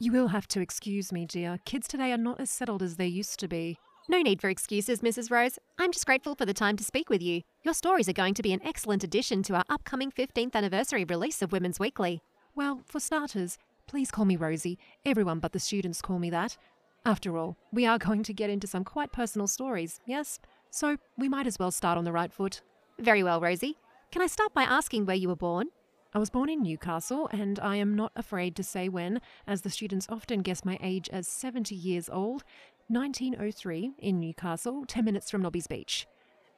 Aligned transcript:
You 0.00 0.10
will 0.10 0.28
have 0.28 0.48
to 0.48 0.60
excuse 0.60 1.12
me, 1.12 1.24
dear. 1.24 1.60
Kids 1.64 1.86
today 1.86 2.10
are 2.10 2.18
not 2.18 2.40
as 2.40 2.50
settled 2.50 2.82
as 2.82 2.96
they 2.96 3.06
used 3.06 3.38
to 3.38 3.46
be. 3.46 3.78
No 4.08 4.20
need 4.22 4.40
for 4.40 4.50
excuses, 4.50 5.00
Mrs. 5.00 5.30
Rose. 5.30 5.58
I'm 5.78 5.92
just 5.92 6.04
grateful 6.04 6.34
for 6.34 6.44
the 6.44 6.52
time 6.52 6.76
to 6.76 6.84
speak 6.84 7.08
with 7.08 7.22
you. 7.22 7.42
Your 7.62 7.74
stories 7.74 8.08
are 8.08 8.12
going 8.12 8.34
to 8.34 8.42
be 8.42 8.52
an 8.52 8.60
excellent 8.64 9.04
addition 9.04 9.44
to 9.44 9.54
our 9.54 9.62
upcoming 9.70 10.10
15th 10.10 10.56
anniversary 10.56 11.04
release 11.04 11.42
of 11.42 11.52
Women's 11.52 11.78
Weekly. 11.78 12.22
Well, 12.56 12.82
for 12.84 12.98
starters, 12.98 13.56
please 13.86 14.10
call 14.10 14.24
me 14.24 14.36
Rosie. 14.36 14.78
Everyone 15.06 15.38
but 15.38 15.52
the 15.52 15.60
students 15.60 16.02
call 16.02 16.18
me 16.18 16.28
that. 16.28 16.56
After 17.06 17.38
all, 17.38 17.56
we 17.72 17.86
are 17.86 17.98
going 17.98 18.24
to 18.24 18.34
get 18.34 18.50
into 18.50 18.66
some 18.66 18.82
quite 18.82 19.12
personal 19.12 19.46
stories, 19.46 20.00
yes? 20.06 20.40
So 20.70 20.96
we 21.16 21.28
might 21.28 21.46
as 21.46 21.58
well 21.58 21.70
start 21.70 21.96
on 21.96 22.04
the 22.04 22.12
right 22.12 22.32
foot. 22.32 22.62
Very 22.98 23.22
well, 23.22 23.40
Rosie. 23.40 23.76
Can 24.10 24.22
I 24.22 24.26
start 24.26 24.52
by 24.52 24.64
asking 24.64 25.06
where 25.06 25.16
you 25.16 25.28
were 25.28 25.36
born? 25.36 25.68
I 26.16 26.20
was 26.20 26.30
born 26.30 26.48
in 26.48 26.62
Newcastle, 26.62 27.28
and 27.32 27.58
I 27.58 27.74
am 27.74 27.96
not 27.96 28.12
afraid 28.14 28.54
to 28.54 28.62
say 28.62 28.88
when, 28.88 29.20
as 29.48 29.62
the 29.62 29.70
students 29.70 30.06
often 30.08 30.42
guess 30.42 30.64
my 30.64 30.78
age 30.80 31.08
as 31.08 31.26
70 31.26 31.74
years 31.74 32.08
old, 32.08 32.44
1903 32.86 33.94
in 33.98 34.20
Newcastle, 34.20 34.84
10 34.86 35.04
minutes 35.04 35.28
from 35.28 35.42
Nobby's 35.42 35.66
Beach. 35.66 36.06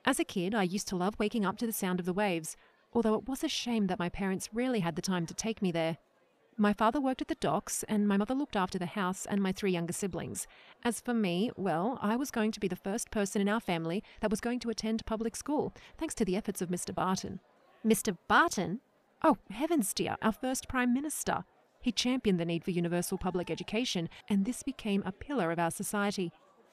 As 0.04 0.20
a 0.20 0.24
kid, 0.24 0.54
I 0.54 0.64
used 0.64 0.88
to 0.88 0.96
love 0.96 1.18
waking 1.18 1.46
up 1.46 1.56
to 1.56 1.66
the 1.66 1.72
sound 1.72 2.00
of 2.00 2.04
the 2.04 2.12
waves, 2.12 2.54
although 2.92 3.14
it 3.14 3.26
was 3.26 3.42
a 3.42 3.48
shame 3.48 3.86
that 3.86 3.98
my 3.98 4.10
parents 4.10 4.50
rarely 4.52 4.80
had 4.80 4.94
the 4.94 5.00
time 5.00 5.24
to 5.24 5.32
take 5.32 5.62
me 5.62 5.72
there. 5.72 5.96
My 6.58 6.74
father 6.74 7.00
worked 7.00 7.22
at 7.22 7.28
the 7.28 7.34
docks, 7.36 7.82
and 7.88 8.06
my 8.06 8.18
mother 8.18 8.34
looked 8.34 8.56
after 8.56 8.78
the 8.78 8.84
house 8.84 9.24
and 9.24 9.42
my 9.42 9.52
three 9.52 9.72
younger 9.72 9.94
siblings. 9.94 10.46
As 10.84 11.00
for 11.00 11.14
me, 11.14 11.50
well, 11.56 11.98
I 12.02 12.16
was 12.16 12.30
going 12.30 12.52
to 12.52 12.60
be 12.60 12.68
the 12.68 12.76
first 12.76 13.10
person 13.10 13.40
in 13.40 13.48
our 13.48 13.60
family 13.60 14.04
that 14.20 14.30
was 14.30 14.42
going 14.42 14.60
to 14.60 14.70
attend 14.70 15.06
public 15.06 15.34
school, 15.34 15.72
thanks 15.96 16.14
to 16.16 16.26
the 16.26 16.36
efforts 16.36 16.60
of 16.60 16.68
Mr. 16.68 16.94
Barton. 16.94 17.40
Mr. 17.86 18.18
Barton? 18.28 18.80
Oh, 19.28 19.38
heavens, 19.50 19.92
dear, 19.92 20.14
our 20.22 20.30
first 20.30 20.68
Prime 20.68 20.94
Minister. 20.94 21.42
He 21.82 21.90
championed 21.90 22.38
the 22.38 22.44
need 22.44 22.62
for 22.62 22.70
universal 22.70 23.18
public 23.18 23.50
education, 23.50 24.08
and 24.28 24.44
this 24.44 24.62
became 24.62 25.02
a 25.04 25.10
pillar 25.10 25.50
of 25.50 25.58
our 25.58 25.72
society. 25.72 26.30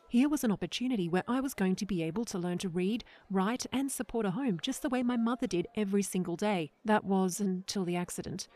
Here 0.08 0.30
was 0.30 0.44
an 0.44 0.52
opportunity 0.52 1.10
where 1.10 1.24
I 1.28 1.40
was 1.40 1.56
going 1.56 1.76
to 1.78 1.88
be 1.88 2.04
able 2.04 2.26
to 2.26 2.38
learn 2.38 2.60
to 2.60 2.70
read, 2.70 3.06
write, 3.32 3.66
and 3.74 3.92
support 3.92 4.28
a 4.28 4.30
home 4.30 4.60
just 4.62 4.84
the 4.84 4.90
way 4.90 5.02
my 5.02 5.18
mother 5.18 5.48
did 5.48 5.66
every 5.76 6.04
single 6.04 6.36
day. 6.36 6.72
That 6.86 7.06
was 7.06 7.40
until 7.40 7.86
the 7.86 7.96
accident. 7.96 8.48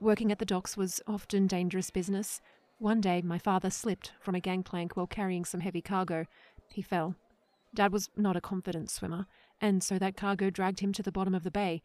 Working 0.00 0.32
at 0.32 0.40
the 0.40 0.44
docks 0.44 0.76
was 0.76 1.00
often 1.06 1.46
dangerous 1.46 1.90
business. 1.90 2.40
One 2.78 3.00
day, 3.00 3.22
my 3.22 3.38
father 3.38 3.70
slipped 3.70 4.14
from 4.18 4.34
a 4.34 4.40
gangplank 4.40 4.96
while 4.96 5.06
carrying 5.06 5.44
some 5.44 5.60
heavy 5.60 5.80
cargo. 5.80 6.26
He 6.72 6.82
fell. 6.82 7.14
Dad 7.72 7.92
was 7.92 8.10
not 8.16 8.34
a 8.34 8.40
confident 8.40 8.90
swimmer, 8.90 9.26
and 9.60 9.80
so 9.80 9.96
that 10.00 10.16
cargo 10.16 10.50
dragged 10.50 10.80
him 10.80 10.92
to 10.94 11.04
the 11.04 11.12
bottom 11.12 11.36
of 11.36 11.44
the 11.44 11.52
bay. 11.52 11.84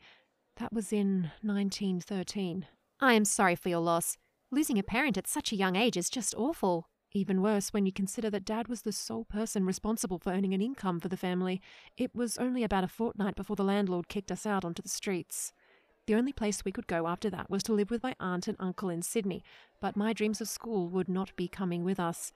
That 0.59 0.73
was 0.73 0.91
in 0.91 1.31
1913. 1.41 2.67
I 2.99 3.13
am 3.13 3.23
sorry 3.23 3.55
for 3.55 3.69
your 3.69 3.79
loss. 3.79 4.17
Losing 4.51 4.77
a 4.77 4.83
parent 4.83 5.17
at 5.17 5.25
such 5.25 5.53
a 5.53 5.55
young 5.55 5.77
age 5.77 5.95
is 5.95 6.09
just 6.09 6.35
awful. 6.35 6.89
Even 7.13 7.41
worse 7.41 7.69
when 7.69 7.85
you 7.85 7.93
consider 7.93 8.29
that 8.29 8.43
Dad 8.43 8.67
was 8.67 8.81
the 8.81 8.91
sole 8.91 9.23
person 9.23 9.65
responsible 9.65 10.19
for 10.19 10.33
earning 10.33 10.53
an 10.53 10.61
income 10.61 10.99
for 10.99 11.07
the 11.07 11.15
family. 11.15 11.61
It 11.95 12.13
was 12.13 12.37
only 12.37 12.65
about 12.65 12.83
a 12.83 12.89
fortnight 12.89 13.35
before 13.35 13.55
the 13.55 13.63
landlord 13.63 14.09
kicked 14.09 14.33
us 14.33 14.45
out 14.45 14.65
onto 14.65 14.81
the 14.81 14.89
streets. 14.89 15.53
The 16.07 16.15
only 16.15 16.33
place 16.33 16.65
we 16.65 16.73
could 16.73 16.87
go 16.87 17.07
after 17.07 17.29
that 17.29 17.49
was 17.49 17.63
to 17.63 17.73
live 17.73 17.89
with 17.89 18.03
my 18.03 18.13
aunt 18.19 18.49
and 18.49 18.57
uncle 18.59 18.89
in 18.89 19.01
Sydney, 19.01 19.43
but 19.79 19.95
my 19.95 20.11
dreams 20.11 20.41
of 20.41 20.49
school 20.49 20.89
would 20.89 21.07
not 21.07 21.33
be 21.37 21.47
coming 21.47 21.85
with 21.85 22.01
us. 22.01 22.33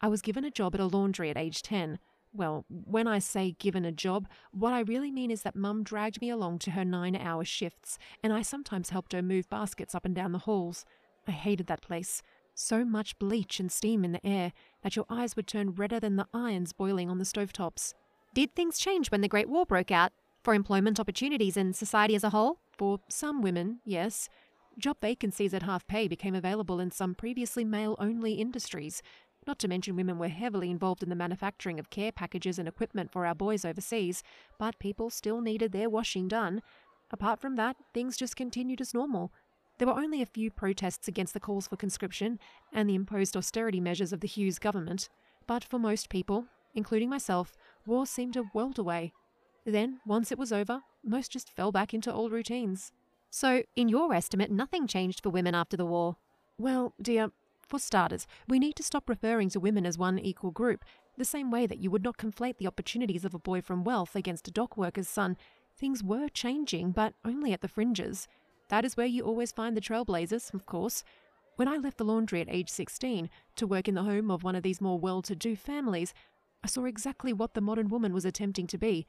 I 0.00 0.08
was 0.08 0.22
given 0.22 0.46
a 0.46 0.50
job 0.50 0.74
at 0.74 0.80
a 0.80 0.86
laundry 0.86 1.28
at 1.28 1.36
age 1.36 1.60
10. 1.60 1.98
Well, 2.36 2.66
when 2.68 3.06
I 3.06 3.18
say 3.18 3.56
given 3.58 3.86
a 3.86 3.92
job, 3.92 4.28
what 4.52 4.74
I 4.74 4.80
really 4.80 5.10
mean 5.10 5.30
is 5.30 5.42
that 5.42 5.56
Mum 5.56 5.82
dragged 5.82 6.20
me 6.20 6.28
along 6.28 6.58
to 6.60 6.72
her 6.72 6.84
nine 6.84 7.16
hour 7.16 7.44
shifts, 7.44 7.96
and 8.22 8.30
I 8.30 8.42
sometimes 8.42 8.90
helped 8.90 9.14
her 9.14 9.22
move 9.22 9.48
baskets 9.48 9.94
up 9.94 10.04
and 10.04 10.14
down 10.14 10.32
the 10.32 10.40
halls. 10.40 10.84
I 11.26 11.30
hated 11.30 11.66
that 11.68 11.80
place. 11.80 12.22
So 12.54 12.84
much 12.84 13.18
bleach 13.18 13.58
and 13.58 13.72
steam 13.72 14.04
in 14.04 14.12
the 14.12 14.26
air 14.26 14.52
that 14.82 14.96
your 14.96 15.06
eyes 15.08 15.34
would 15.34 15.46
turn 15.46 15.72
redder 15.72 15.98
than 15.98 16.16
the 16.16 16.28
irons 16.34 16.72
boiling 16.72 17.08
on 17.08 17.18
the 17.18 17.24
stovetops. 17.24 17.94
Did 18.34 18.54
things 18.54 18.78
change 18.78 19.10
when 19.10 19.22
the 19.22 19.28
Great 19.28 19.48
War 19.48 19.64
broke 19.64 19.90
out? 19.90 20.12
For 20.42 20.52
employment 20.52 21.00
opportunities 21.00 21.56
and 21.56 21.74
society 21.74 22.14
as 22.14 22.24
a 22.24 22.30
whole? 22.30 22.58
For 22.76 23.00
some 23.08 23.40
women, 23.40 23.80
yes. 23.84 24.28
Job 24.78 24.98
vacancies 25.00 25.54
at 25.54 25.62
half 25.62 25.86
pay 25.86 26.06
became 26.06 26.34
available 26.34 26.80
in 26.80 26.90
some 26.90 27.14
previously 27.14 27.64
male 27.64 27.96
only 27.98 28.34
industries, 28.34 29.02
not 29.46 29.58
to 29.60 29.68
mention, 29.68 29.96
women 29.96 30.18
were 30.18 30.28
heavily 30.28 30.70
involved 30.70 31.02
in 31.02 31.08
the 31.08 31.14
manufacturing 31.14 31.78
of 31.78 31.90
care 31.90 32.12
packages 32.12 32.58
and 32.58 32.66
equipment 32.66 33.12
for 33.12 33.26
our 33.26 33.34
boys 33.34 33.64
overseas, 33.64 34.22
but 34.58 34.78
people 34.78 35.10
still 35.10 35.40
needed 35.40 35.72
their 35.72 35.88
washing 35.88 36.28
done. 36.28 36.62
Apart 37.10 37.40
from 37.40 37.56
that, 37.56 37.76
things 37.94 38.16
just 38.16 38.36
continued 38.36 38.80
as 38.80 38.94
normal. 38.94 39.32
There 39.78 39.86
were 39.86 39.94
only 39.98 40.22
a 40.22 40.26
few 40.26 40.50
protests 40.50 41.06
against 41.06 41.34
the 41.34 41.40
calls 41.40 41.68
for 41.68 41.76
conscription 41.76 42.38
and 42.72 42.88
the 42.88 42.94
imposed 42.94 43.36
austerity 43.36 43.80
measures 43.80 44.12
of 44.12 44.20
the 44.20 44.28
Hughes 44.28 44.58
government, 44.58 45.08
but 45.46 45.62
for 45.62 45.78
most 45.78 46.08
people, 46.08 46.46
including 46.74 47.08
myself, 47.08 47.52
war 47.86 48.06
seemed 48.06 48.36
a 48.36 48.44
world 48.54 48.78
away. 48.78 49.12
Then, 49.64 50.00
once 50.06 50.32
it 50.32 50.38
was 50.38 50.52
over, 50.52 50.82
most 51.04 51.30
just 51.30 51.50
fell 51.50 51.72
back 51.72 51.92
into 51.92 52.12
old 52.12 52.32
routines. 52.32 52.92
So, 53.30 53.64
in 53.74 53.88
your 53.88 54.14
estimate, 54.14 54.50
nothing 54.50 54.86
changed 54.86 55.22
for 55.22 55.30
women 55.30 55.54
after 55.54 55.76
the 55.76 55.86
war? 55.86 56.16
Well, 56.58 56.94
dear, 57.00 57.30
for 57.68 57.78
starters, 57.78 58.26
we 58.48 58.58
need 58.58 58.76
to 58.76 58.82
stop 58.82 59.08
referring 59.08 59.48
to 59.50 59.60
women 59.60 59.84
as 59.86 59.98
one 59.98 60.18
equal 60.18 60.50
group, 60.50 60.84
the 61.18 61.24
same 61.24 61.50
way 61.50 61.66
that 61.66 61.78
you 61.78 61.90
would 61.90 62.04
not 62.04 62.18
conflate 62.18 62.58
the 62.58 62.66
opportunities 62.66 63.24
of 63.24 63.34
a 63.34 63.38
boy 63.38 63.60
from 63.60 63.84
wealth 63.84 64.14
against 64.14 64.48
a 64.48 64.50
dock 64.50 64.76
worker's 64.76 65.08
son. 65.08 65.36
Things 65.76 66.02
were 66.02 66.28
changing, 66.28 66.92
but 66.92 67.14
only 67.24 67.52
at 67.52 67.60
the 67.60 67.68
fringes. 67.68 68.28
That 68.68 68.84
is 68.84 68.96
where 68.96 69.06
you 69.06 69.22
always 69.22 69.52
find 69.52 69.76
the 69.76 69.80
trailblazers, 69.80 70.52
of 70.54 70.66
course. 70.66 71.04
When 71.56 71.68
I 71.68 71.76
left 71.76 71.98
the 71.98 72.04
laundry 72.04 72.40
at 72.40 72.50
age 72.50 72.68
16 72.68 73.30
to 73.56 73.66
work 73.66 73.88
in 73.88 73.94
the 73.94 74.02
home 74.02 74.30
of 74.30 74.44
one 74.44 74.56
of 74.56 74.62
these 74.62 74.80
more 74.80 74.98
well 74.98 75.22
to 75.22 75.34
do 75.34 75.56
families, 75.56 76.12
I 76.62 76.68
saw 76.68 76.84
exactly 76.84 77.32
what 77.32 77.54
the 77.54 77.60
modern 77.60 77.88
woman 77.88 78.12
was 78.12 78.24
attempting 78.24 78.66
to 78.68 78.78
be. 78.78 79.06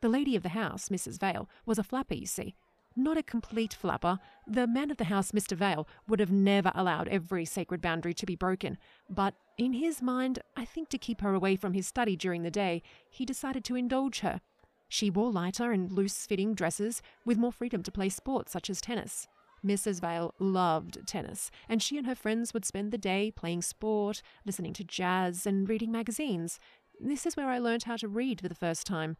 The 0.00 0.08
lady 0.08 0.36
of 0.36 0.42
the 0.42 0.50
house, 0.50 0.88
Mrs. 0.90 1.18
Vale, 1.18 1.48
was 1.64 1.78
a 1.78 1.84
flapper, 1.84 2.14
you 2.14 2.26
see, 2.26 2.54
not 2.96 3.18
a 3.18 3.22
complete 3.22 3.74
flapper. 3.74 4.18
The 4.46 4.66
man 4.66 4.90
of 4.90 4.96
the 4.96 5.04
house, 5.04 5.32
Mr. 5.32 5.56
Vale, 5.56 5.86
would 6.08 6.20
have 6.20 6.32
never 6.32 6.72
allowed 6.74 7.08
every 7.08 7.44
sacred 7.44 7.80
boundary 7.82 8.14
to 8.14 8.26
be 8.26 8.36
broken, 8.36 8.78
but 9.08 9.34
in 9.58 9.72
his 9.72 10.02
mind, 10.02 10.40
I 10.56 10.64
think 10.64 10.88
to 10.90 10.98
keep 10.98 11.20
her 11.22 11.34
away 11.34 11.56
from 11.56 11.72
his 11.72 11.86
study 11.86 12.16
during 12.16 12.42
the 12.42 12.50
day, 12.50 12.82
he 13.08 13.24
decided 13.24 13.64
to 13.64 13.76
indulge 13.76 14.20
her. 14.20 14.40
She 14.88 15.10
wore 15.10 15.32
lighter 15.32 15.72
and 15.72 15.90
loose 15.90 16.26
fitting 16.26 16.54
dresses 16.54 17.02
with 17.24 17.38
more 17.38 17.52
freedom 17.52 17.82
to 17.82 17.90
play 17.90 18.08
sports 18.08 18.52
such 18.52 18.70
as 18.70 18.80
tennis. 18.80 19.26
Mrs. 19.64 20.00
Vale 20.00 20.34
loved 20.38 21.06
tennis, 21.06 21.50
and 21.68 21.82
she 21.82 21.96
and 21.98 22.06
her 22.06 22.14
friends 22.14 22.54
would 22.54 22.64
spend 22.64 22.92
the 22.92 22.98
day 22.98 23.32
playing 23.34 23.62
sport, 23.62 24.22
listening 24.44 24.72
to 24.74 24.84
jazz, 24.84 25.46
and 25.46 25.68
reading 25.68 25.90
magazines. 25.90 26.60
This 27.00 27.26
is 27.26 27.36
where 27.36 27.48
I 27.48 27.58
learned 27.58 27.84
how 27.84 27.96
to 27.96 28.08
read 28.08 28.40
for 28.40 28.48
the 28.48 28.54
first 28.54 28.86
time. 28.86 29.16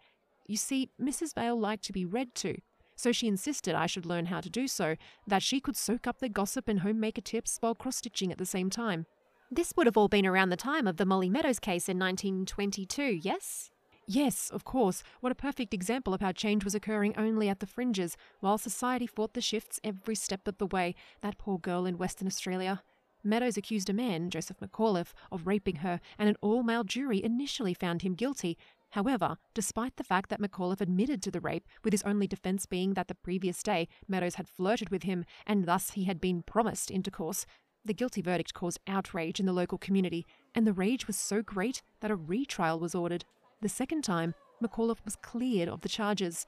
You 0.46 0.56
see, 0.56 0.90
Mrs. 1.00 1.34
Vale 1.34 1.58
liked 1.58 1.84
to 1.84 1.92
be 1.92 2.04
read 2.04 2.34
to, 2.36 2.58
so 2.96 3.12
she 3.12 3.28
insisted 3.28 3.74
I 3.74 3.86
should 3.86 4.06
learn 4.06 4.26
how 4.26 4.40
to 4.40 4.50
do 4.50 4.66
so, 4.66 4.96
that 5.26 5.42
she 5.42 5.60
could 5.60 5.76
soak 5.76 6.06
up 6.06 6.18
the 6.18 6.28
gossip 6.28 6.68
and 6.68 6.80
homemaker 6.80 7.20
tips 7.20 7.58
while 7.60 7.74
cross 7.74 7.96
stitching 7.96 8.32
at 8.32 8.38
the 8.38 8.46
same 8.46 8.70
time. 8.70 9.06
This 9.50 9.72
would 9.76 9.86
have 9.86 9.96
all 9.96 10.08
been 10.08 10.26
around 10.26 10.48
the 10.48 10.56
time 10.56 10.88
of 10.88 10.96
the 10.96 11.06
Molly 11.06 11.30
Meadows 11.30 11.60
case 11.60 11.88
in 11.88 11.98
1922, 11.98 13.20
yes? 13.22 13.70
Yes, 14.08 14.50
of 14.50 14.64
course. 14.64 15.02
What 15.20 15.32
a 15.32 15.36
perfect 15.36 15.74
example 15.74 16.14
of 16.14 16.20
how 16.20 16.32
change 16.32 16.64
was 16.64 16.74
occurring 16.74 17.16
only 17.16 17.48
at 17.48 17.60
the 17.60 17.66
fringes, 17.66 18.16
while 18.40 18.58
society 18.58 19.06
fought 19.06 19.34
the 19.34 19.40
shifts 19.40 19.80
every 19.82 20.14
step 20.14 20.46
of 20.46 20.58
the 20.58 20.66
way. 20.66 20.94
That 21.22 21.38
poor 21.38 21.58
girl 21.58 21.86
in 21.86 21.98
Western 21.98 22.26
Australia. 22.26 22.82
Meadows 23.24 23.56
accused 23.56 23.90
a 23.90 23.92
man, 23.92 24.30
Joseph 24.30 24.60
McAuliffe, 24.60 25.12
of 25.32 25.48
raping 25.48 25.76
her, 25.76 26.00
and 26.18 26.28
an 26.28 26.36
all 26.40 26.62
male 26.62 26.84
jury 26.84 27.22
initially 27.22 27.74
found 27.74 28.02
him 28.02 28.14
guilty, 28.14 28.56
However, 28.96 29.36
despite 29.52 29.96
the 29.96 30.04
fact 30.04 30.30
that 30.30 30.40
McAuliffe 30.40 30.80
admitted 30.80 31.20
to 31.20 31.30
the 31.30 31.38
rape, 31.38 31.68
with 31.84 31.92
his 31.92 32.02
only 32.04 32.26
defense 32.26 32.64
being 32.64 32.94
that 32.94 33.08
the 33.08 33.14
previous 33.14 33.62
day 33.62 33.88
Meadows 34.08 34.36
had 34.36 34.48
flirted 34.48 34.88
with 34.88 35.02
him 35.02 35.26
and 35.46 35.66
thus 35.66 35.90
he 35.90 36.04
had 36.04 36.18
been 36.18 36.42
promised 36.42 36.90
intercourse, 36.90 37.44
the 37.84 37.92
guilty 37.92 38.22
verdict 38.22 38.54
caused 38.54 38.80
outrage 38.86 39.38
in 39.38 39.44
the 39.44 39.52
local 39.52 39.76
community, 39.76 40.24
and 40.54 40.66
the 40.66 40.72
rage 40.72 41.06
was 41.06 41.18
so 41.18 41.42
great 41.42 41.82
that 42.00 42.10
a 42.10 42.16
retrial 42.16 42.80
was 42.80 42.94
ordered. 42.94 43.26
The 43.60 43.68
second 43.68 44.02
time, 44.02 44.34
McAuliffe 44.64 45.04
was 45.04 45.16
cleared 45.16 45.68
of 45.68 45.82
the 45.82 45.90
charges. 45.90 46.46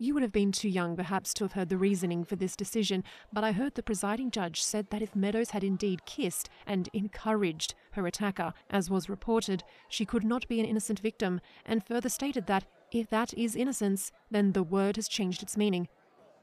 You 0.00 0.14
would 0.14 0.22
have 0.22 0.30
been 0.30 0.52
too 0.52 0.68
young, 0.68 0.94
perhaps, 0.94 1.34
to 1.34 1.44
have 1.44 1.54
heard 1.54 1.70
the 1.70 1.76
reasoning 1.76 2.22
for 2.22 2.36
this 2.36 2.54
decision, 2.54 3.02
but 3.32 3.42
I 3.42 3.50
heard 3.50 3.74
the 3.74 3.82
presiding 3.82 4.30
judge 4.30 4.62
said 4.62 4.90
that 4.90 5.02
if 5.02 5.16
Meadows 5.16 5.50
had 5.50 5.64
indeed 5.64 6.06
kissed 6.06 6.48
and 6.68 6.88
encouraged 6.92 7.74
her 7.92 8.06
attacker, 8.06 8.54
as 8.70 8.88
was 8.88 9.08
reported, 9.08 9.64
she 9.88 10.04
could 10.04 10.22
not 10.22 10.46
be 10.46 10.60
an 10.60 10.66
innocent 10.66 11.00
victim, 11.00 11.40
and 11.66 11.84
further 11.84 12.08
stated 12.08 12.46
that 12.46 12.64
if 12.92 13.10
that 13.10 13.34
is 13.34 13.56
innocence, 13.56 14.12
then 14.30 14.52
the 14.52 14.62
word 14.62 14.94
has 14.94 15.08
changed 15.08 15.42
its 15.42 15.56
meaning. 15.56 15.88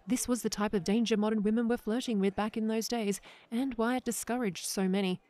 This 0.06 0.28
was 0.28 0.42
the 0.42 0.50
type 0.50 0.74
of 0.74 0.84
danger 0.84 1.16
modern 1.16 1.42
women 1.42 1.70
were 1.70 1.78
flirting 1.78 2.20
with 2.20 2.36
back 2.36 2.58
in 2.58 2.68
those 2.68 2.90
days, 2.90 3.22
and 3.50 3.74
why 3.76 3.96
it 3.96 4.04
discouraged 4.04 4.66
so 4.66 4.90
many. 4.90 5.22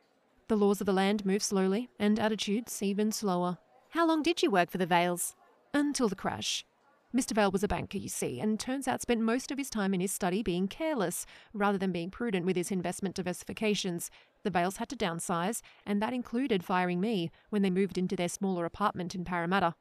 The 0.48 0.58
laws 0.58 0.82
of 0.82 0.88
the 0.88 0.94
land 0.94 1.28
move 1.28 1.44
slowly, 1.44 1.90
and 2.00 2.20
attitudes 2.20 2.82
even 2.82 3.12
slower. 3.12 3.60
How 3.90 4.08
long 4.08 4.24
did 4.24 4.42
you 4.42 4.50
work 4.50 4.72
for 4.72 4.80
the 4.80 4.88
Vales? 4.88 5.36
Until 5.76 6.10
the 6.10 6.16
crash. 6.16 6.66
Mr. 7.16 7.32
Vale 7.32 7.50
was 7.50 7.64
a 7.64 7.68
banker, 7.70 7.98
you 7.98 8.10
see, 8.10 8.42
and 8.42 8.60
turns 8.60 8.90
out 8.90 9.02
spent 9.02 9.22
most 9.22 9.50
of 9.50 9.58
his 9.58 9.70
time 9.70 9.94
in 9.94 10.02
his 10.02 10.12
study 10.12 10.44
being 10.44 10.68
careless 10.68 11.26
rather 11.54 11.78
than 11.78 11.94
being 11.94 12.12
prudent 12.12 12.46
with 12.46 12.58
his 12.58 12.72
investment 12.72 13.16
diversifications. 13.16 14.10
The 14.44 14.50
Vales 14.50 14.78
had 14.78 14.90
to 14.90 14.98
downsize, 14.98 15.62
and 15.86 16.02
that 16.02 16.12
included 16.12 16.62
firing 16.62 17.00
me 17.00 17.32
when 17.52 17.62
they 17.62 17.70
moved 17.70 17.98
into 17.98 18.18
their 18.18 18.28
smaller 18.28 18.66
apartment 18.66 19.16
in 19.16 19.24
Parramatta. 19.24 19.76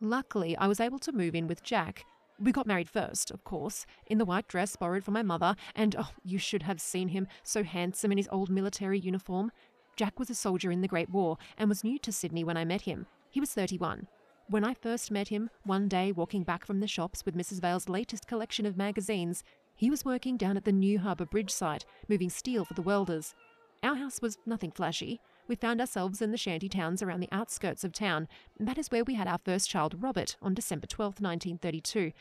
Luckily, 0.00 0.56
I 0.56 0.68
was 0.68 0.78
able 0.78 1.00
to 1.00 1.10
move 1.10 1.34
in 1.34 1.48
with 1.48 1.64
Jack. 1.64 2.04
We 2.38 2.52
got 2.52 2.68
married 2.68 2.88
first, 2.88 3.32
of 3.32 3.42
course, 3.42 3.84
in 4.06 4.18
the 4.18 4.24
white 4.24 4.46
dress 4.46 4.76
borrowed 4.76 5.02
from 5.02 5.14
my 5.14 5.24
mother, 5.24 5.56
and 5.74 5.96
oh, 5.98 6.10
you 6.22 6.38
should 6.38 6.62
have 6.62 6.80
seen 6.80 7.08
him, 7.08 7.26
so 7.42 7.64
handsome 7.64 8.12
in 8.12 8.18
his 8.18 8.28
old 8.30 8.50
military 8.50 9.00
uniform. 9.00 9.50
Jack 9.96 10.20
was 10.20 10.30
a 10.30 10.34
soldier 10.36 10.70
in 10.70 10.82
the 10.82 10.86
Great 10.86 11.10
War 11.10 11.38
and 11.56 11.68
was 11.68 11.82
new 11.82 11.98
to 11.98 12.12
Sydney 12.12 12.44
when 12.44 12.56
I 12.56 12.64
met 12.64 12.82
him. 12.82 13.06
He 13.30 13.40
was 13.40 13.52
31. 13.52 14.06
When 14.50 14.64
I 14.64 14.72
first 14.72 15.10
met 15.10 15.28
him, 15.28 15.50
one 15.64 15.88
day 15.88 16.10
walking 16.10 16.42
back 16.42 16.64
from 16.64 16.80
the 16.80 16.86
shops 16.86 17.22
with 17.26 17.36
Mrs. 17.36 17.60
Vale's 17.60 17.86
latest 17.86 18.26
collection 18.26 18.64
of 18.64 18.78
magazines, 18.78 19.44
he 19.76 19.90
was 19.90 20.06
working 20.06 20.38
down 20.38 20.56
at 20.56 20.64
the 20.64 20.72
New 20.72 20.98
Harbour 20.98 21.26
Bridge 21.26 21.50
site, 21.50 21.84
moving 22.08 22.30
steel 22.30 22.64
for 22.64 22.72
the 22.72 22.80
welders. 22.80 23.34
Our 23.82 23.96
house 23.96 24.22
was 24.22 24.38
nothing 24.46 24.70
flashy. 24.70 25.20
We 25.48 25.54
found 25.54 25.82
ourselves 25.82 26.22
in 26.22 26.30
the 26.30 26.38
shanty 26.38 26.70
towns 26.70 27.02
around 27.02 27.20
the 27.20 27.28
outskirts 27.30 27.84
of 27.84 27.92
town. 27.92 28.26
That 28.58 28.78
is 28.78 28.90
where 28.90 29.04
we 29.04 29.14
had 29.14 29.28
our 29.28 29.38
first 29.44 29.68
child, 29.68 30.02
Robert, 30.02 30.36
on 30.40 30.54
December 30.54 30.86
12, 30.86 31.20
1932. 31.20 32.12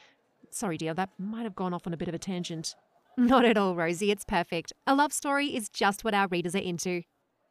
Sorry, 0.50 0.78
dear, 0.78 0.94
that 0.96 1.12
might 1.18 1.44
have 1.44 1.56
gone 1.56 1.74
off 1.74 1.88
on 1.88 1.94
a 1.94 1.98
bit 1.98 2.10
of 2.10 2.14
a 2.14 2.20
tangent. 2.20 2.76
Not 3.18 3.46
at 3.46 3.56
all, 3.56 3.74
Rosie. 3.74 4.12
It's 4.12 4.26
perfect. 4.26 4.74
A 4.86 4.94
love 4.94 5.14
story 5.14 5.56
is 5.56 5.70
just 5.70 6.04
what 6.04 6.14
our 6.14 6.28
readers 6.28 6.56
are 6.56 6.60
into. 6.60 7.04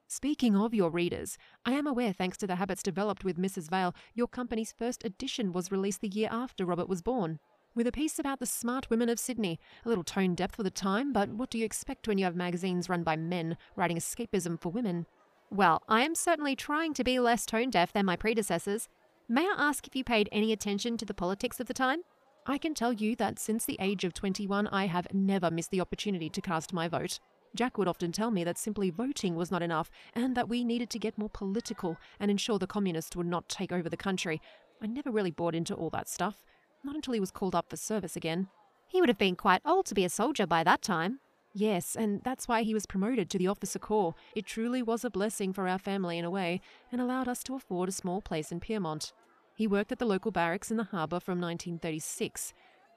Speaking 0.09 0.57
of 0.57 0.73
your 0.73 0.89
readers, 0.89 1.37
I 1.65 1.73
am 1.73 1.87
aware, 1.89 2.13
thanks 2.13 2.37
to 2.39 2.47
the 2.47 2.55
habits 2.55 2.83
developed 2.83 3.25
with 3.25 3.39
Mrs. 3.39 3.69
Vale, 3.69 3.93
your 4.15 4.29
company's 4.29 4.71
first 4.71 5.05
edition 5.05 5.53
was 5.53 5.73
released 5.73 6.01
the 6.01 6.07
year 6.09 6.29
after 6.31 6.65
Robert 6.65 6.89
was 6.89 7.03
born. 7.03 7.41
With 7.75 7.89
a 7.89 7.93
piece 7.93 8.21
about 8.21 8.39
the 8.39 8.47
smart 8.47 8.89
women 8.89 9.09
of 9.09 9.19
Sydney, 9.19 9.59
a 9.85 9.89
little 9.89 10.05
tone 10.05 10.37
depth 10.37 10.55
for 10.55 10.63
the 10.63 10.71
time, 10.71 11.13
but 11.13 11.31
what 11.31 11.51
do 11.51 11.59
you 11.59 11.65
expect 11.65 12.07
when 12.07 12.19
you 12.19 12.25
have 12.25 12.37
magazines 12.37 12.89
run 12.89 13.03
by 13.03 13.17
men 13.17 13.57
writing 13.75 13.97
escapism 13.97 14.61
for 14.61 14.69
women? 14.69 15.07
Well, 15.51 15.83
I 15.89 16.03
am 16.03 16.15
certainly 16.15 16.55
trying 16.55 16.95
to 16.95 17.05
be 17.05 17.19
less 17.19 17.45
tone 17.45 17.71
deaf 17.71 17.93
than 17.93 18.07
my 18.07 18.15
predecessors. 18.15 18.89
May 19.29 19.43
I 19.43 19.55
ask 19.59 19.89
if 19.89 19.97
you 19.97 20.05
paid 20.05 20.29
any 20.31 20.53
attention 20.53 20.97
to 20.99 21.05
the 21.05 21.15
politics 21.15 21.59
of 21.59 21.67
the 21.67 21.75
time? 21.75 22.03
I 22.47 22.59
can 22.59 22.75
tell 22.75 22.93
you 22.93 23.17
that 23.17 23.41
since 23.41 23.65
the 23.65 23.77
age 23.81 24.05
of 24.05 24.15
21, 24.15 24.69
I 24.69 24.87
have 24.87 25.13
never 25.13 25.51
missed 25.51 25.73
the 25.73 25.81
opportunity 25.81 26.31
to 26.31 26.41
cast 26.41 26.73
my 26.73 26.87
vote. 26.87 27.19
Jack 27.57 27.79
would 27.79 27.89
often 27.89 28.13
tell 28.13 28.31
me 28.31 28.45
that 28.45 28.59
simply 28.59 28.91
voting 28.91 29.35
was 29.35 29.51
not 29.51 29.63
enough 29.63 29.91
and 30.15 30.37
that 30.37 30.49
we 30.49 30.63
needed 30.63 30.91
to 30.91 30.99
get 30.99 31.19
more 31.19 31.31
political 31.31 31.97
and 32.21 32.31
ensure 32.31 32.59
the 32.59 32.67
communists 32.67 33.17
would 33.17 33.27
not 33.27 33.49
take 33.49 33.73
over 33.73 33.89
the 33.89 33.97
country. 33.97 34.41
I 34.83 34.87
never 34.87 35.11
really 35.11 35.31
bought 35.31 35.55
into 35.55 35.75
all 35.75 35.91
that 35.91 36.09
stuff, 36.09 36.45
not 36.85 36.95
until 36.95 37.15
he 37.15 37.21
was 37.21 37.31
called 37.31 37.55
up 37.55 37.71
for 37.71 37.77
service 37.77 38.17
again. 38.17 38.49
He 38.89 39.01
would 39.01 39.09
have 39.09 39.19
been 39.19 39.37
quite 39.37 39.63
old 39.65 39.87
to 39.87 39.95
be 39.95 40.05
a 40.05 40.09
soldier 40.09 40.47
by 40.47 40.63
that 40.65 40.83
time. 40.83 41.21
Yes, 41.55 41.97
and 41.97 42.21
that's 42.23 42.47
why 42.47 42.63
he 42.63 42.75
was 42.75 42.85
promoted 42.85 43.31
to 43.31 43.39
the 43.39 43.49
officer 43.49 43.79
corps. 43.79 44.15
It 44.35 44.45
truly 44.45 44.83
was 44.83 45.05
a 45.05 45.11
blessing 45.11 45.55
for 45.55 45.67
our 45.67 45.79
family 45.79 46.19
in 46.19 46.25
a 46.25 46.31
way 46.31 46.61
and 46.93 47.01
allowed 47.01 47.29
us 47.29 47.43
to 47.45 47.55
afford 47.55 47.89
a 47.89 47.93
small 47.93 48.21
place 48.21 48.53
in 48.53 48.61
Pyrmont. 48.61 49.13
He 49.57 49.67
worked 49.67 49.91
at 49.91 49.99
the 49.99 50.05
local 50.05 50.31
barracks 50.31 50.71
in 50.71 50.77
the 50.77 50.85
harbour 50.85 51.19
from 51.19 51.41
1936. 51.41 52.53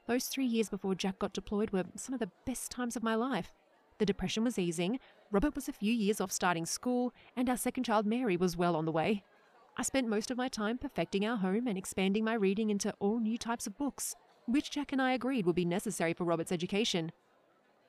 Those 0.08 0.26
three 0.26 0.46
years 0.46 0.70
before 0.70 0.94
Jack 0.94 1.20
got 1.20 1.32
deployed 1.32 1.72
were 1.72 1.86
some 1.96 2.14
of 2.14 2.20
the 2.20 2.32
best 2.46 2.70
times 2.70 2.98
of 2.98 3.04
my 3.04 3.16
life. 3.16 3.54
The 4.00 4.06
depression 4.06 4.44
was 4.46 4.58
easing, 4.58 5.00
Robert 5.30 5.56
was 5.56 5.70
a 5.70 5.74
few 5.74 5.94
years 5.94 6.20
off 6.20 6.32
starting 6.32 6.66
school, 6.66 7.14
and 7.36 7.50
our 7.50 7.58
second 7.58 7.84
child, 7.84 8.06
Mary, 8.06 8.38
was 8.38 8.58
well 8.58 8.76
on 8.76 8.86
the 8.86 8.92
way. 8.92 9.24
I 9.78 9.84
spent 9.84 10.08
most 10.08 10.32
of 10.32 10.38
my 10.38 10.48
time 10.48 10.78
perfecting 10.78 11.26
our 11.26 11.38
home 11.38 11.68
and 11.68 11.78
expanding 11.78 12.24
my 12.24 12.34
reading 12.34 12.70
into 12.70 12.94
all 13.00 13.20
new 13.20 13.38
types 13.38 13.68
of 13.68 13.78
books, 13.78 14.16
which 14.46 14.72
Jack 14.72 14.92
and 14.92 15.02
I 15.02 15.12
agreed 15.12 15.46
would 15.46 15.56
be 15.56 15.66
necessary 15.66 16.14
for 16.14 16.24
Robert's 16.24 16.52
education. 16.52 17.12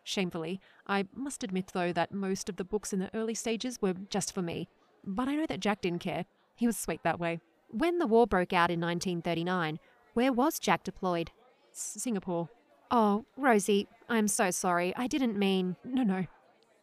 Shamefully, 0.02 0.60
I 0.86 1.06
must 1.14 1.44
admit, 1.44 1.70
though, 1.72 1.92
that 1.92 2.12
most 2.12 2.48
of 2.48 2.56
the 2.56 2.64
books 2.64 2.92
in 2.92 2.98
the 2.98 3.14
early 3.14 3.34
stages 3.34 3.80
were 3.80 3.94
just 4.08 4.34
for 4.34 4.42
me. 4.42 4.68
But 5.04 5.28
I 5.28 5.36
know 5.36 5.46
that 5.46 5.60
Jack 5.60 5.80
didn't 5.80 6.00
care. 6.00 6.26
He 6.56 6.66
was 6.66 6.76
sweet 6.76 7.02
that 7.04 7.20
way. 7.20 7.40
When 7.70 7.98
the 7.98 8.06
war 8.06 8.26
broke 8.26 8.52
out 8.52 8.70
in 8.70 8.80
1939, 8.80 9.78
where 10.14 10.32
was 10.32 10.58
Jack 10.58 10.82
deployed? 10.82 11.30
Singapore. 11.72 12.48
Oh, 12.90 13.24
Rosie, 13.36 13.86
I'm 14.10 14.26
so 14.26 14.50
sorry. 14.50 14.92
I 14.96 15.06
didn't 15.06 15.38
mean. 15.38 15.76
No, 15.84 16.02
no. 16.02 16.26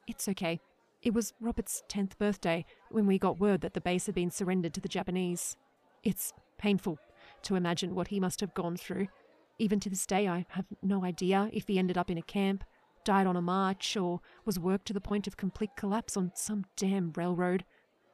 It's 0.07 0.29
okay. 0.29 0.61
It 1.01 1.13
was 1.13 1.33
Robert's 1.41 1.83
10th 1.89 2.17
birthday 2.17 2.65
when 2.89 3.05
we 3.05 3.19
got 3.19 3.37
word 3.37 3.59
that 3.61 3.73
the 3.73 3.81
base 3.81 4.05
had 4.05 4.15
been 4.15 4.31
surrendered 4.31 4.73
to 4.75 4.81
the 4.81 4.87
Japanese. 4.87 5.57
It's 6.05 6.31
painful 6.57 6.97
to 7.43 7.55
imagine 7.55 7.93
what 7.93 8.07
he 8.07 8.21
must 8.21 8.39
have 8.39 8.53
gone 8.53 8.77
through. 8.77 9.09
Even 9.59 9.81
to 9.81 9.89
this 9.89 10.05
day, 10.05 10.29
I 10.29 10.45
have 10.51 10.67
no 10.81 11.03
idea 11.03 11.49
if 11.51 11.67
he 11.67 11.77
ended 11.77 11.97
up 11.97 12.09
in 12.09 12.17
a 12.17 12.21
camp, 12.21 12.63
died 13.03 13.27
on 13.27 13.35
a 13.35 13.41
march, 13.41 13.97
or 13.97 14.21
was 14.45 14.57
worked 14.57 14.85
to 14.87 14.93
the 14.93 15.01
point 15.01 15.27
of 15.27 15.35
complete 15.35 15.71
collapse 15.75 16.15
on 16.15 16.31
some 16.33 16.63
damn 16.77 17.11
railroad. 17.17 17.65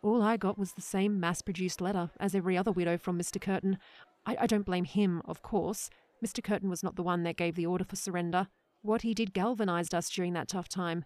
All 0.01 0.23
I 0.23 0.37
got 0.37 0.57
was 0.57 0.73
the 0.73 0.81
same 0.81 1.19
mass 1.19 1.43
produced 1.43 1.81
letter 1.81 2.09
as 2.19 2.33
every 2.33 2.57
other 2.57 2.71
widow 2.71 2.97
from 2.97 3.19
Mr. 3.19 3.39
Curtin. 3.39 3.77
I, 4.25 4.37
I 4.41 4.47
don't 4.47 4.65
blame 4.65 4.85
him, 4.85 5.21
of 5.25 5.43
course. 5.43 5.91
Mr. 6.25 6.43
Curtin 6.43 6.69
was 6.69 6.81
not 6.81 6.95
the 6.95 7.03
one 7.03 7.21
that 7.23 7.37
gave 7.37 7.53
the 7.53 7.67
order 7.67 7.85
for 7.85 7.95
surrender. 7.95 8.47
What 8.83 9.03
he 9.03 9.13
did 9.13 9.33
galvanised 9.33 9.95
us 9.95 10.09
during 10.09 10.33
that 10.33 10.49
tough 10.49 10.67
time. 10.67 11.05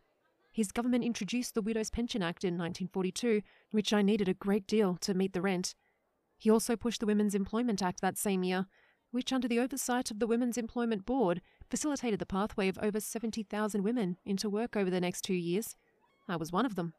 His 0.51 0.71
government 0.71 1.03
introduced 1.03 1.53
the 1.53 1.61
Widows' 1.61 1.91
Pension 1.91 2.23
Act 2.23 2.43
in 2.43 2.55
1942, 2.55 3.43
which 3.69 3.93
I 3.93 4.01
needed 4.01 4.27
a 4.27 4.33
great 4.33 4.65
deal 4.65 4.95
to 5.01 5.13
meet 5.13 5.33
the 5.33 5.43
rent. 5.43 5.75
He 6.39 6.49
also 6.49 6.75
pushed 6.75 7.01
the 7.01 7.05
Women's 7.05 7.35
Employment 7.35 7.83
Act 7.83 8.01
that 8.01 8.17
same 8.17 8.43
year, 8.43 8.65
which, 9.11 9.31
under 9.31 9.47
the 9.47 9.59
oversight 9.59 10.09
of 10.09 10.17
the 10.17 10.25
Women's 10.25 10.57
Employment 10.57 11.05
Board, 11.05 11.39
facilitated 11.69 12.17
the 12.17 12.25
pathway 12.25 12.67
of 12.67 12.79
over 12.81 12.99
70,000 12.99 13.83
women 13.83 14.17
into 14.25 14.49
work 14.49 14.75
over 14.75 14.89
the 14.89 14.99
next 14.99 15.21
two 15.21 15.35
years. 15.35 15.75
I 16.27 16.35
was 16.35 16.51
one 16.51 16.65
of 16.65 16.73
them. 16.73 16.95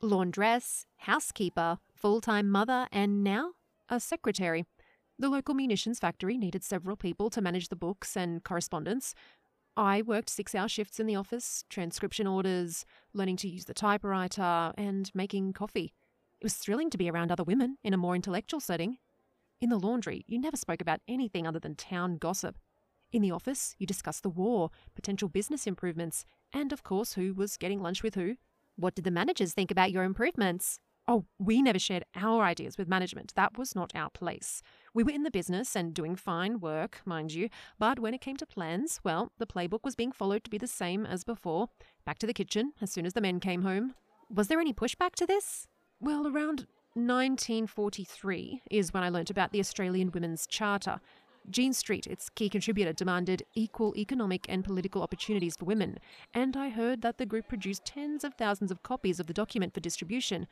Laundress, 0.00 0.86
housekeeper, 0.98 1.78
full 1.96 2.20
time 2.20 2.48
mother, 2.48 2.86
and 2.92 3.24
now? 3.24 3.54
A 3.88 3.98
secretary. 3.98 4.66
The 5.18 5.28
local 5.28 5.54
munitions 5.54 5.98
factory 5.98 6.38
needed 6.38 6.62
several 6.62 6.96
people 6.96 7.28
to 7.30 7.40
manage 7.40 7.68
the 7.68 7.76
books 7.76 8.16
and 8.16 8.42
correspondence. 8.44 9.14
I 9.76 10.02
worked 10.02 10.28
six 10.28 10.54
hour 10.54 10.68
shifts 10.68 11.00
in 11.00 11.06
the 11.06 11.16
office, 11.16 11.64
transcription 11.70 12.26
orders, 12.26 12.84
learning 13.14 13.38
to 13.38 13.48
use 13.48 13.64
the 13.64 13.74
typewriter, 13.74 14.72
and 14.76 15.10
making 15.14 15.54
coffee. 15.54 15.94
It 16.40 16.44
was 16.44 16.54
thrilling 16.54 16.90
to 16.90 16.98
be 16.98 17.10
around 17.10 17.32
other 17.32 17.44
women 17.44 17.78
in 17.82 17.94
a 17.94 17.96
more 17.96 18.14
intellectual 18.14 18.60
setting. 18.60 18.98
In 19.60 19.70
the 19.70 19.78
laundry, 19.78 20.24
you 20.26 20.38
never 20.38 20.56
spoke 20.56 20.82
about 20.82 21.00
anything 21.08 21.46
other 21.46 21.60
than 21.60 21.74
town 21.74 22.18
gossip. 22.18 22.58
In 23.12 23.22
the 23.22 23.30
office, 23.30 23.74
you 23.78 23.86
discussed 23.86 24.22
the 24.22 24.28
war, 24.28 24.70
potential 24.94 25.28
business 25.28 25.66
improvements, 25.66 26.24
and 26.52 26.72
of 26.72 26.82
course, 26.82 27.14
who 27.14 27.32
was 27.32 27.56
getting 27.56 27.80
lunch 27.80 28.02
with 28.02 28.14
who. 28.14 28.36
What 28.76 28.94
did 28.94 29.04
the 29.04 29.10
managers 29.10 29.54
think 29.54 29.70
about 29.70 29.92
your 29.92 30.04
improvements? 30.04 30.80
Oh, 31.12 31.26
we 31.38 31.60
never 31.60 31.78
shared 31.78 32.04
our 32.16 32.42
ideas 32.42 32.78
with 32.78 32.88
management. 32.88 33.34
That 33.34 33.58
was 33.58 33.74
not 33.74 33.92
our 33.94 34.08
place. 34.08 34.62
We 34.94 35.04
were 35.04 35.10
in 35.10 35.24
the 35.24 35.30
business 35.30 35.76
and 35.76 35.92
doing 35.92 36.16
fine 36.16 36.58
work, 36.58 37.02
mind 37.04 37.34
you, 37.34 37.50
but 37.78 37.98
when 37.98 38.14
it 38.14 38.22
came 38.22 38.38
to 38.38 38.46
plans, 38.46 38.98
well, 39.04 39.30
the 39.36 39.46
playbook 39.46 39.84
was 39.84 39.94
being 39.94 40.10
followed 40.10 40.42
to 40.44 40.48
be 40.48 40.56
the 40.56 40.66
same 40.66 41.04
as 41.04 41.22
before. 41.22 41.68
Back 42.06 42.16
to 42.20 42.26
the 42.26 42.32
kitchen 42.32 42.72
as 42.80 42.90
soon 42.90 43.04
as 43.04 43.12
the 43.12 43.20
men 43.20 43.40
came 43.40 43.60
home. 43.60 43.92
Was 44.34 44.48
there 44.48 44.58
any 44.58 44.72
pushback 44.72 45.14
to 45.16 45.26
this? 45.26 45.66
Well, 46.00 46.26
around 46.26 46.66
1943 46.94 48.62
is 48.70 48.94
when 48.94 49.02
I 49.02 49.10
learnt 49.10 49.28
about 49.28 49.52
the 49.52 49.60
Australian 49.60 50.12
Women's 50.12 50.46
Charter. 50.46 50.98
Jean 51.50 51.74
Street, 51.74 52.06
its 52.06 52.30
key 52.30 52.48
contributor, 52.48 52.94
demanded 52.94 53.42
equal 53.54 53.94
economic 53.98 54.46
and 54.48 54.64
political 54.64 55.02
opportunities 55.02 55.56
for 55.56 55.66
women, 55.66 55.98
and 56.32 56.56
I 56.56 56.70
heard 56.70 57.02
that 57.02 57.18
the 57.18 57.26
group 57.26 57.48
produced 57.48 57.84
tens 57.84 58.24
of 58.24 58.32
thousands 58.32 58.70
of 58.70 58.82
copies 58.82 59.20
of 59.20 59.26
the 59.26 59.34
document 59.34 59.74
for 59.74 59.80
distribution. 59.80 60.46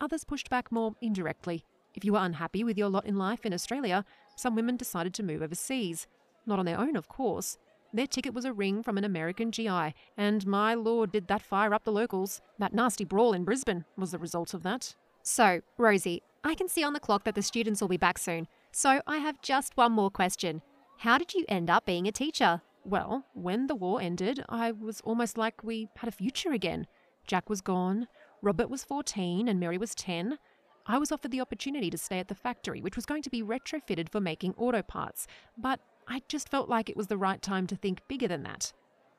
Others 0.00 0.24
pushed 0.24 0.50
back 0.50 0.72
more 0.72 0.94
indirectly. 1.00 1.64
If 1.94 2.04
you 2.04 2.12
were 2.12 2.20
unhappy 2.20 2.64
with 2.64 2.78
your 2.78 2.88
lot 2.88 3.06
in 3.06 3.16
life 3.16 3.44
in 3.44 3.52
Australia, 3.52 4.04
some 4.36 4.54
women 4.54 4.76
decided 4.76 5.12
to 5.14 5.22
move 5.22 5.42
overseas. 5.42 6.06
Not 6.46 6.58
on 6.58 6.64
their 6.64 6.78
own, 6.78 6.96
of 6.96 7.08
course. 7.08 7.58
Their 7.92 8.06
ticket 8.06 8.32
was 8.32 8.44
a 8.44 8.52
ring 8.52 8.82
from 8.82 8.96
an 8.98 9.04
American 9.04 9.50
GI, 9.50 9.94
and 10.16 10.46
my 10.46 10.74
lord, 10.74 11.10
did 11.10 11.26
that 11.26 11.42
fire 11.42 11.74
up 11.74 11.84
the 11.84 11.92
locals. 11.92 12.40
That 12.58 12.72
nasty 12.72 13.04
brawl 13.04 13.32
in 13.32 13.44
Brisbane 13.44 13.84
was 13.96 14.12
the 14.12 14.18
result 14.18 14.54
of 14.54 14.62
that. 14.62 14.94
So, 15.22 15.60
Rosie, 15.76 16.22
I 16.44 16.54
can 16.54 16.68
see 16.68 16.84
on 16.84 16.92
the 16.92 17.00
clock 17.00 17.24
that 17.24 17.34
the 17.34 17.42
students 17.42 17.80
will 17.80 17.88
be 17.88 17.96
back 17.96 18.16
soon. 18.16 18.46
So, 18.70 19.02
I 19.06 19.18
have 19.18 19.42
just 19.42 19.76
one 19.76 19.92
more 19.92 20.10
question. 20.10 20.62
How 20.98 21.18
did 21.18 21.34
you 21.34 21.44
end 21.48 21.68
up 21.68 21.84
being 21.84 22.06
a 22.06 22.12
teacher? 22.12 22.62
Well, 22.84 23.26
when 23.34 23.66
the 23.66 23.74
war 23.74 24.00
ended, 24.00 24.44
I 24.48 24.70
was 24.72 25.00
almost 25.02 25.36
like 25.36 25.64
we 25.64 25.88
had 25.96 26.08
a 26.08 26.12
future 26.12 26.52
again. 26.52 26.86
Jack 27.26 27.50
was 27.50 27.60
gone, 27.60 28.06
Robert 28.42 28.70
was 28.70 28.84
14 28.84 29.48
and 29.48 29.60
Mary 29.60 29.76
was 29.76 29.94
10. 29.94 30.38
I 30.86 30.98
was 30.98 31.12
offered 31.12 31.30
the 31.30 31.40
opportunity 31.40 31.90
to 31.90 31.98
stay 31.98 32.18
at 32.18 32.28
the 32.28 32.34
factory, 32.34 32.80
which 32.80 32.96
was 32.96 33.06
going 33.06 33.22
to 33.22 33.30
be 33.30 33.42
retrofitted 33.42 34.08
for 34.08 34.20
making 34.20 34.54
auto 34.56 34.82
parts, 34.82 35.26
but 35.58 35.80
I 36.08 36.22
just 36.26 36.48
felt 36.48 36.68
like 36.68 36.88
it 36.88 36.96
was 36.96 37.08
the 37.08 37.18
right 37.18 37.40
time 37.40 37.66
to 37.66 37.76
think 37.76 38.00
bigger 38.08 38.26
than 38.26 38.42
that. 38.44 38.72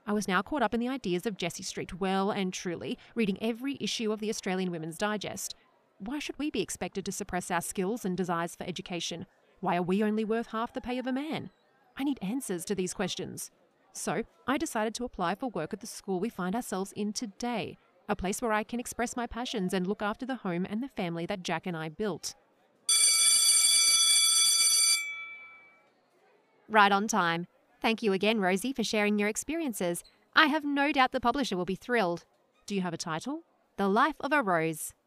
I 0.08 0.14
was 0.14 0.28
now 0.28 0.42
caught 0.42 0.64
up 0.64 0.74
in 0.74 0.80
the 0.80 0.90
ideas 0.90 1.28
of 1.28 1.38
Jessie 1.38 1.62
Street 1.62 2.00
well 2.00 2.32
and 2.32 2.52
truly, 2.52 2.98
reading 3.14 3.38
every 3.42 3.78
issue 3.80 4.12
of 4.12 4.20
the 4.20 4.30
Australian 4.30 4.72
Women's 4.72 4.98
Digest. 4.98 5.56
Why 6.00 6.18
should 6.18 6.40
we 6.40 6.50
be 6.50 6.62
expected 6.62 7.06
to 7.06 7.12
suppress 7.12 7.52
our 7.52 7.62
skills 7.62 8.04
and 8.04 8.18
desires 8.18 8.56
for 8.56 8.64
education? 8.64 9.28
Why 9.60 9.78
are 9.78 9.84
we 9.84 10.04
only 10.04 10.26
worth 10.26 10.48
half 10.48 10.74
the 10.74 10.82
pay 10.82 10.98
of 10.98 11.06
a 11.06 11.14
man? 11.14 11.52
I 11.96 12.04
need 12.04 12.18
answers 12.24 12.66
to 12.66 12.76
these 12.76 12.96
questions. 12.96 13.52
So, 13.94 14.24
I 14.48 14.58
decided 14.58 14.96
to 14.96 15.06
apply 15.06 15.36
for 15.36 15.50
work 15.50 15.74
at 15.74 15.82
the 15.82 15.88
school 15.88 16.20
we 16.20 16.30
find 16.30 16.56
ourselves 16.56 16.92
in 16.94 17.14
today, 17.14 17.78
a 18.12 18.16
place 18.16 18.42
where 18.42 18.52
I 18.52 18.64
can 18.64 18.80
express 18.80 19.16
my 19.16 19.26
passions 19.26 19.74
and 19.74 19.88
look 19.88 20.02
after 20.02 20.26
the 20.26 20.36
home 20.36 20.68
and 20.70 20.84
the 20.84 20.90
family 20.90 21.26
that 21.28 21.44
Jack 21.44 21.66
and 21.66 21.78
I 21.78 21.88
built. 21.88 22.36
Right 26.68 26.92
on 26.92 27.08
time. 27.08 27.48
Thank 27.82 28.04
you 28.04 28.14
again, 28.14 28.42
Rosie, 28.42 28.74
for 28.74 28.84
sharing 28.84 29.18
your 29.18 29.30
experiences. 29.30 30.04
I 30.36 30.48
have 30.48 30.66
no 30.66 30.92
doubt 30.92 31.14
the 31.14 31.22
publisher 31.22 31.56
will 31.56 31.66
be 31.66 31.76
thrilled. 31.76 32.26
Do 32.66 32.76
you 32.76 32.82
have 32.82 32.94
a 32.94 32.98
title? 32.98 33.44
The 33.78 33.88
Life 33.88 34.16
of 34.20 34.34
a 34.34 34.44
Rose. 34.44 34.94